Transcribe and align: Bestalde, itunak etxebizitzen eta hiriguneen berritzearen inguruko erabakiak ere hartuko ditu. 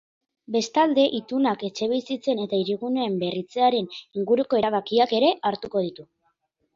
Bestalde, 0.53 1.03
itunak 1.17 1.65
etxebizitzen 1.67 2.41
eta 2.45 2.59
hiriguneen 2.61 3.19
berritzearen 3.23 3.91
inguruko 4.21 4.59
erabakiak 4.63 5.15
ere 5.19 5.29
hartuko 5.51 5.85
ditu. 5.89 6.07